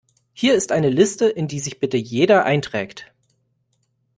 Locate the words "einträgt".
2.43-3.13